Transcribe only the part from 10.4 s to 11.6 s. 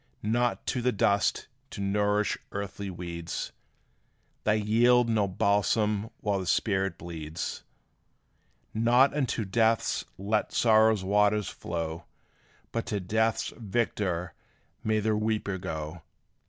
sorrow's waters